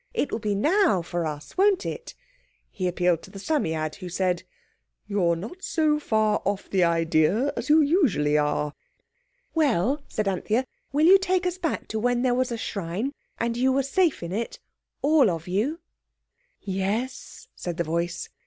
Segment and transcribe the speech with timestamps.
[0.15, 2.15] It will be now for us—won't it?"
[2.71, 4.41] He appealed to the Psammead, who said—
[5.05, 8.73] "You're not so far off the idea as you usually are!"
[9.53, 13.55] "Well," said Anthea, "will you take us back to when there was a shrine and
[13.55, 15.81] you were safe in it—all of you?"
[16.59, 18.27] "Yes," said the voice.